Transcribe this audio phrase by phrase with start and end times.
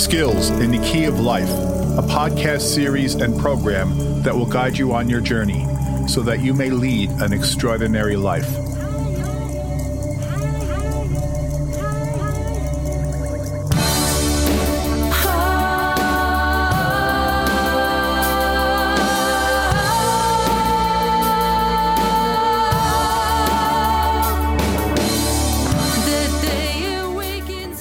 [0.00, 4.94] Skills in the Key of Life, a podcast series and program that will guide you
[4.94, 5.66] on your journey
[6.08, 8.48] so that you may lead an extraordinary life.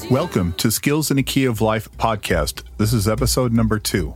[0.10, 2.64] Welcome to Skills in the Key of Life podcast.
[2.80, 4.16] This is episode number two.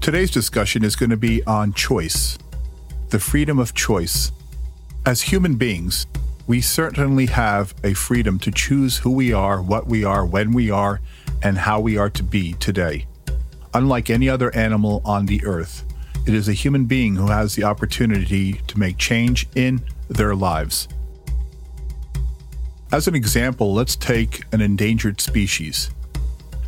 [0.00, 2.36] Today's discussion is going to be on choice,
[3.10, 4.32] the freedom of choice.
[5.06, 6.08] As human beings,
[6.48, 10.72] we certainly have a freedom to choose who we are, what we are, when we
[10.72, 11.00] are,
[11.40, 13.06] and how we are to be today.
[13.74, 15.84] Unlike any other animal on the earth,
[16.26, 20.88] it is a human being who has the opportunity to make change in their lives.
[22.92, 25.90] As an example, let's take an endangered species.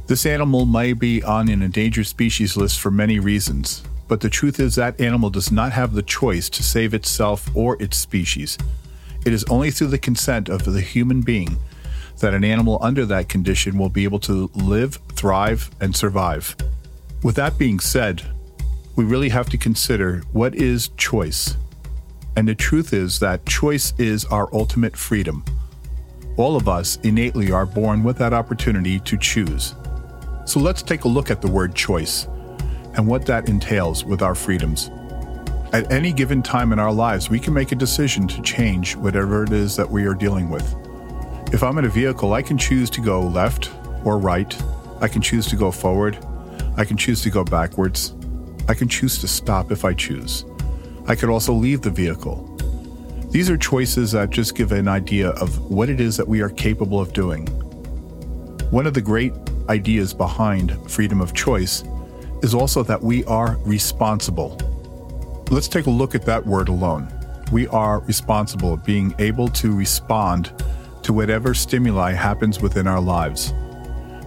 [0.09, 4.59] This animal may be on an endangered species list for many reasons, but the truth
[4.59, 8.59] is that animal does not have the choice to save itself or its species.
[9.25, 11.57] It is only through the consent of the human being
[12.19, 16.57] that an animal under that condition will be able to live, thrive, and survive.
[17.23, 18.23] With that being said,
[18.97, 21.57] we really have to consider what is choice.
[22.35, 25.45] And the truth is that choice is our ultimate freedom.
[26.39, 29.75] All of us innately are born with that opportunity to choose.
[30.45, 32.29] So let's take a look at the word choice
[32.95, 34.89] and what that entails with our freedoms.
[35.73, 39.43] At any given time in our lives, we can make a decision to change whatever
[39.43, 40.77] it is that we are dealing with.
[41.53, 43.73] If I'm in a vehicle, I can choose to go left
[44.05, 44.57] or right.
[45.01, 46.25] I can choose to go forward.
[46.77, 48.15] I can choose to go backwards.
[48.69, 50.45] I can choose to stop if I choose.
[51.09, 52.45] I could also leave the vehicle.
[53.31, 56.49] These are choices that just give an idea of what it is that we are
[56.49, 57.47] capable of doing.
[58.71, 59.35] One of the great
[59.69, 61.85] ideas behind freedom of choice
[62.43, 64.57] is also that we are responsible.
[65.51, 67.13] Let's take a look at that word alone.
[67.53, 70.51] We are responsible, being able to respond
[71.03, 73.53] to whatever stimuli happens within our lives.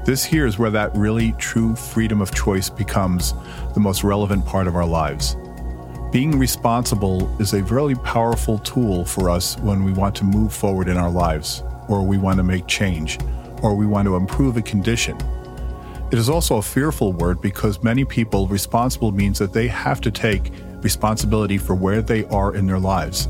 [0.06, 3.34] This here is where that really true freedom of choice becomes
[3.74, 5.36] the most relevant part of our lives.
[6.12, 10.90] Being responsible is a really powerful tool for us when we want to move forward
[10.90, 13.18] in our lives, or we want to make change,
[13.64, 15.18] or we want to improve a condition.
[16.12, 20.12] It is also a fearful word because many people responsible means that they have to
[20.12, 20.52] take
[20.82, 23.30] responsibility for where they are in their lives.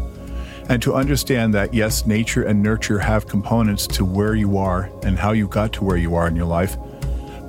[0.68, 5.20] And to understand that, yes, nature and nurture have components to where you are and
[5.20, 6.78] how you got to where you are in your life,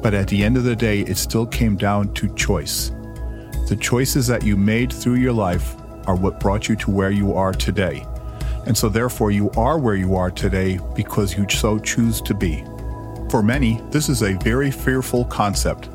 [0.03, 2.93] but at the end of the day, it still came down to choice.
[3.69, 7.33] The choices that you made through your life are what brought you to where you
[7.33, 8.05] are today.
[8.67, 12.65] And so, therefore, you are where you are today because you so choose to be.
[13.31, 15.89] For many, this is a very fearful concept.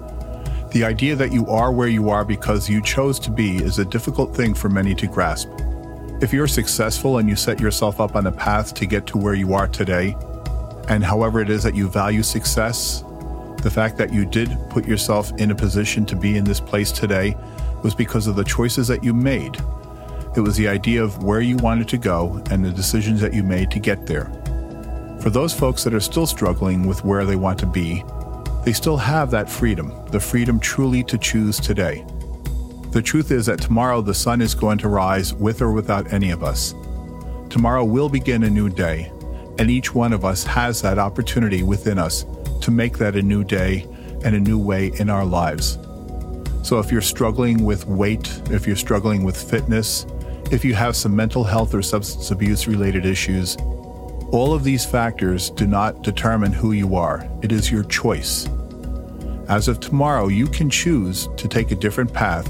[0.71, 3.85] The idea that you are where you are because you chose to be is a
[3.85, 5.49] difficult thing for many to grasp.
[6.21, 9.35] If you're successful and you set yourself up on a path to get to where
[9.35, 10.15] you are today,
[10.89, 13.03] and however it is that you value success,
[13.61, 16.91] the fact that you did put yourself in a position to be in this place
[16.91, 17.35] today
[17.87, 19.55] was because of the choices that you made.
[20.35, 23.43] It was the idea of where you wanted to go and the decisions that you
[23.43, 24.25] made to get there.
[25.21, 28.03] For those folks that are still struggling with where they want to be,
[28.65, 32.05] they still have that freedom, the freedom truly to choose today.
[32.91, 36.31] The truth is that tomorrow the sun is going to rise with or without any
[36.31, 36.75] of us.
[37.49, 39.13] Tomorrow will begin a new day,
[39.59, 42.25] and each one of us has that opportunity within us
[42.59, 43.87] to make that a new day
[44.25, 45.77] and a new way in our lives.
[46.67, 50.05] So if you're struggling with weight, if you're struggling with fitness,
[50.51, 53.55] if you have some mental health or substance abuse related issues,
[54.33, 57.25] all of these factors do not determine who you are.
[57.41, 58.49] It is your choice.
[59.47, 62.49] As of tomorrow, you can choose to take a different path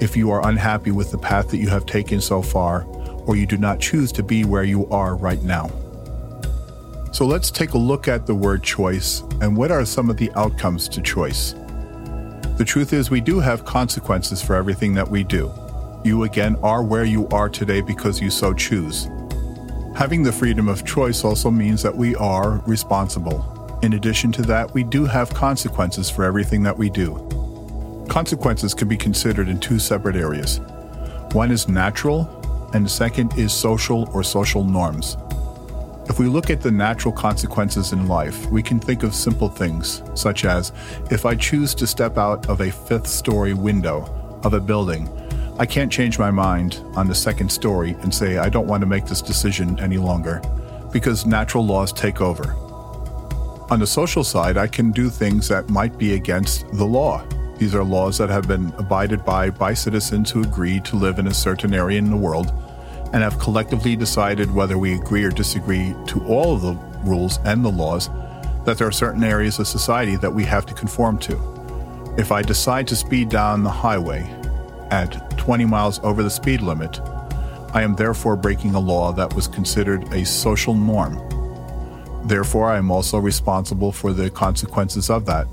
[0.00, 2.84] if you are unhappy with the path that you have taken so far,
[3.26, 5.70] or you do not choose to be where you are right now.
[7.12, 10.32] So let's take a look at the word choice and what are some of the
[10.36, 11.54] outcomes to choice.
[12.56, 15.52] The truth is, we do have consequences for everything that we do.
[16.04, 19.08] You again are where you are today because you so choose.
[19.96, 23.78] Having the freedom of choice also means that we are responsible.
[23.82, 27.14] In addition to that, we do have consequences for everything that we do.
[28.08, 30.60] Consequences can be considered in two separate areas.
[31.32, 32.28] One is natural,
[32.74, 35.16] and the second is social or social norms.
[36.08, 40.02] If we look at the natural consequences in life, we can think of simple things,
[40.14, 40.72] such as
[41.10, 45.08] if I choose to step out of a fifth story window of a building,
[45.58, 48.86] I can't change my mind on the second story and say I don't want to
[48.86, 50.42] make this decision any longer,
[50.92, 52.52] because natural laws take over.
[53.70, 57.24] On the social side, I can do things that might be against the law.
[57.58, 61.28] These are laws that have been abided by by citizens who agree to live in
[61.28, 62.52] a certain area in the world
[63.12, 66.74] and have collectively decided whether we agree or disagree to all of the
[67.04, 68.08] rules and the laws
[68.64, 71.36] that there are certain areas of society that we have to conform to.
[72.16, 74.22] If I decide to speed down the highway
[74.90, 77.00] at 20 miles over the speed limit,
[77.74, 81.16] I am therefore breaking a law that was considered a social norm.
[82.24, 85.46] Therefore, I am also responsible for the consequences of that.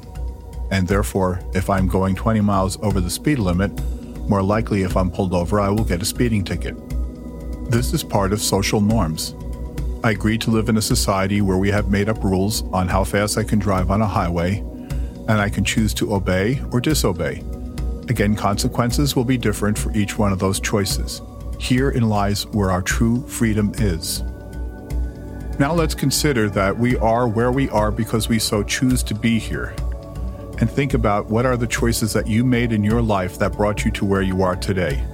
[0.69, 3.71] And therefore, if I'm going 20 miles over the speed limit,
[4.29, 6.75] more likely if I'm pulled over, I will get a speeding ticket.
[7.69, 9.35] This is part of social norms.
[10.03, 13.03] I agree to live in a society where we have made up rules on how
[13.03, 17.43] fast I can drive on a highway, and I can choose to obey or disobey.
[18.07, 21.21] Again, consequences will be different for each one of those choices.
[21.59, 24.23] Herein lies where our true freedom is.
[25.59, 29.37] Now let's consider that we are where we are because we so choose to be
[29.37, 29.75] here.
[30.59, 33.85] And think about what are the choices that you made in your life that brought
[33.85, 35.05] you to where you are today.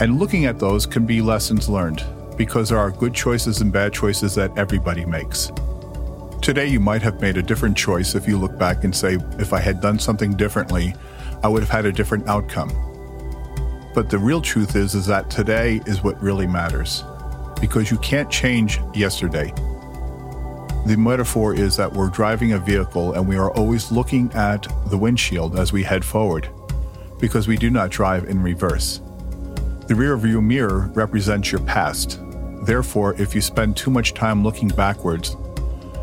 [0.00, 2.04] And looking at those can be lessons learned
[2.36, 5.50] because there are good choices and bad choices that everybody makes.
[6.40, 9.52] Today, you might have made a different choice if you look back and say, if
[9.52, 10.94] I had done something differently,
[11.42, 12.70] I would have had a different outcome.
[13.92, 17.02] But the real truth is, is that today is what really matters
[17.60, 19.52] because you can't change yesterday.
[20.86, 24.96] The metaphor is that we're driving a vehicle and we are always looking at the
[24.96, 26.48] windshield as we head forward
[27.18, 29.00] because we do not drive in reverse.
[29.88, 32.20] The rearview mirror represents your past,
[32.68, 35.34] Therefore, if you spend too much time looking backwards,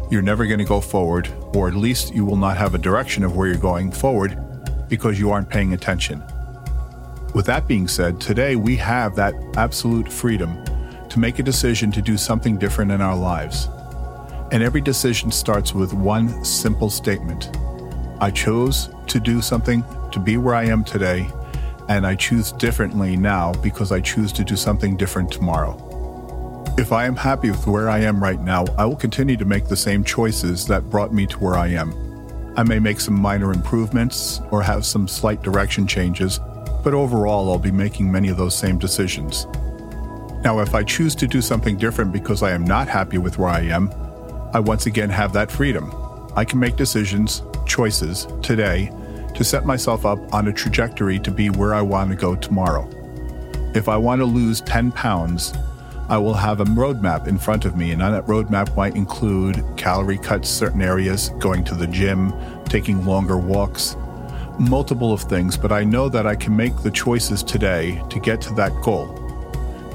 [0.09, 3.23] you're never going to go forward, or at least you will not have a direction
[3.23, 4.35] of where you're going forward
[4.89, 6.23] because you aren't paying attention.
[7.35, 10.65] With that being said, today we have that absolute freedom
[11.09, 13.69] to make a decision to do something different in our lives.
[14.51, 17.55] And every decision starts with one simple statement
[18.19, 21.29] I chose to do something to be where I am today,
[21.89, 25.81] and I choose differently now because I choose to do something different tomorrow.
[26.77, 29.67] If I am happy with where I am right now, I will continue to make
[29.67, 31.93] the same choices that brought me to where I am.
[32.57, 36.39] I may make some minor improvements or have some slight direction changes,
[36.83, 39.45] but overall, I'll be making many of those same decisions.
[40.43, 43.49] Now, if I choose to do something different because I am not happy with where
[43.49, 43.91] I am,
[44.53, 45.93] I once again have that freedom.
[46.35, 48.91] I can make decisions, choices, today
[49.35, 52.89] to set myself up on a trajectory to be where I want to go tomorrow.
[53.75, 55.53] If I want to lose 10 pounds,
[56.07, 59.63] I will have a roadmap in front of me, and on that roadmap might include
[59.75, 62.33] calorie cuts, certain areas, going to the gym,
[62.65, 63.97] taking longer walks,
[64.59, 68.39] multiple of things, but I know that I can make the choices today to get
[68.41, 69.21] to that goal.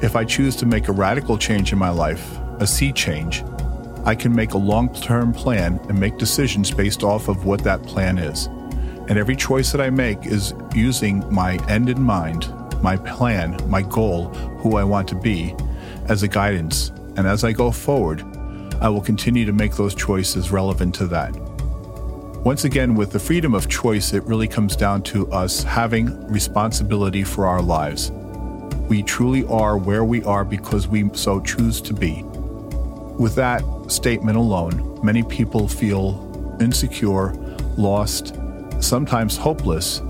[0.02, 3.42] If I choose to make a radical change in my life, a sea change,
[4.04, 7.82] I can make a long term plan and make decisions based off of what that
[7.82, 8.48] plan is.
[9.10, 12.48] And every choice that I make is using my end in mind,
[12.80, 14.28] my plan, my goal,
[14.60, 15.52] who I want to be,
[16.06, 18.22] as a guidance, and as I go forward,
[18.80, 21.34] I will continue to make those choices relevant to that.
[22.44, 27.24] Once again, with the freedom of choice, it really comes down to us having responsibility
[27.24, 28.12] for our lives.
[28.88, 32.22] We truly are where we are because we so choose to be.
[33.18, 37.32] With that statement alone, many people feel insecure,
[37.76, 38.36] lost,
[38.80, 40.00] sometimes hopeless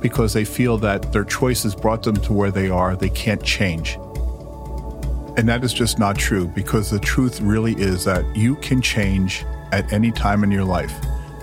[0.00, 3.96] because they feel that their choices brought them to where they are, they can't change.
[5.36, 9.44] And that is just not true because the truth really is that you can change
[9.72, 10.94] at any time in your life.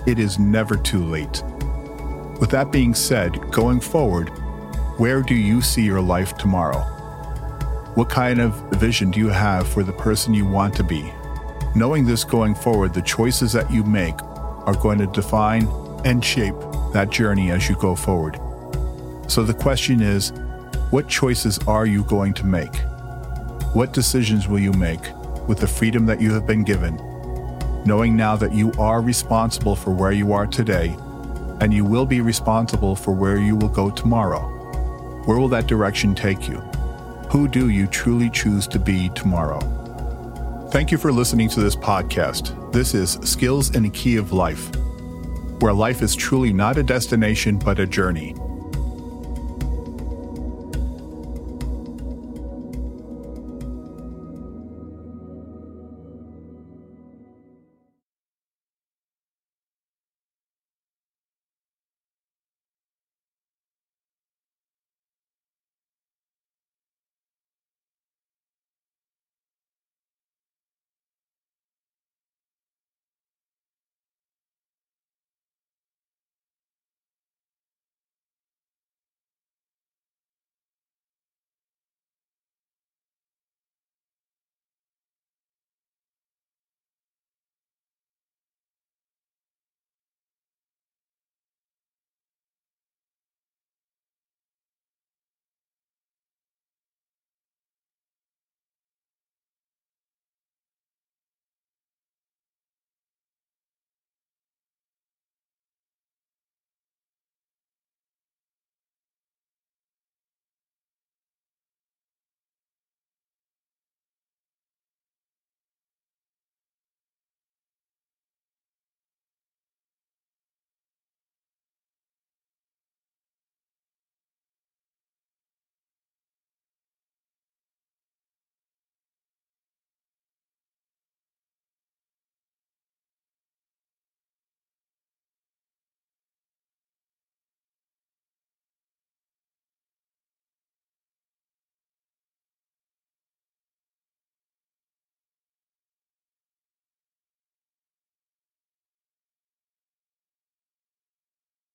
[0.06, 1.42] It is never too late.
[2.40, 4.28] With that being said, going forward,
[4.96, 6.80] where do you see your life tomorrow?
[7.94, 11.12] What kind of vision do you have for the person you want to be?
[11.74, 15.66] Knowing this going forward, the choices that you make are going to define
[16.04, 16.54] and shape
[16.92, 18.38] that journey as you go forward.
[19.28, 20.32] So the question is,
[20.90, 22.74] what choices are you going to make?
[23.72, 25.00] What decisions will you make
[25.48, 26.96] with the freedom that you have been given,
[27.86, 30.94] knowing now that you are responsible for where you are today
[31.60, 34.40] and you will be responsible for where you will go tomorrow?
[35.24, 36.58] Where will that direction take you?
[37.30, 39.60] Who do you truly choose to be tomorrow?
[40.70, 42.72] Thank you for listening to this podcast.
[42.72, 44.70] This is Skills in the Key of Life,
[45.62, 48.34] where life is truly not a destination but a journey